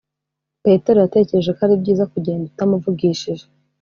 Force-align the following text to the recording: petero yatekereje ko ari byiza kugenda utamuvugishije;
petero 0.63 0.97
yatekereje 1.03 1.51
ko 1.57 1.61
ari 1.65 1.75
byiza 1.81 2.09
kugenda 2.13 2.43
utamuvugishije; 2.51 3.45